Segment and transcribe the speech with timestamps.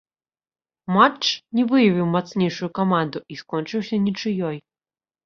[0.95, 1.25] Матч
[1.59, 4.57] не выявіў мацнейшую каманду і скончыўся нічыёй.